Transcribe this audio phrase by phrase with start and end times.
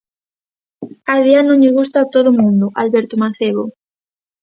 [1.11, 3.63] A idea non lle gusta a todo o mundo, Alberto Mancebo...